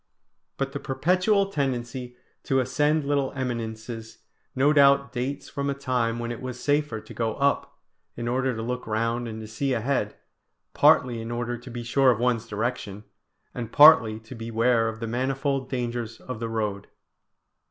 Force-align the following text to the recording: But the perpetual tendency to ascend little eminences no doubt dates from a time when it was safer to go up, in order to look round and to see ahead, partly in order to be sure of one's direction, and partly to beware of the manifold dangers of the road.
But 0.57 0.71
the 0.71 0.79
perpetual 0.79 1.51
tendency 1.51 2.17
to 2.45 2.59
ascend 2.59 3.05
little 3.05 3.31
eminences 3.33 4.17
no 4.55 4.73
doubt 4.73 5.11
dates 5.13 5.47
from 5.47 5.69
a 5.69 5.75
time 5.75 6.17
when 6.17 6.31
it 6.31 6.41
was 6.41 6.59
safer 6.59 6.99
to 6.99 7.13
go 7.13 7.35
up, 7.35 7.77
in 8.17 8.27
order 8.27 8.55
to 8.55 8.63
look 8.63 8.87
round 8.87 9.27
and 9.27 9.39
to 9.41 9.47
see 9.47 9.73
ahead, 9.73 10.15
partly 10.73 11.21
in 11.21 11.29
order 11.29 11.55
to 11.55 11.69
be 11.69 11.83
sure 11.83 12.09
of 12.09 12.17
one's 12.19 12.47
direction, 12.47 13.03
and 13.53 13.71
partly 13.71 14.19
to 14.21 14.33
beware 14.33 14.89
of 14.89 15.01
the 15.01 15.07
manifold 15.07 15.69
dangers 15.69 16.19
of 16.19 16.39
the 16.39 16.49
road. 16.49 16.87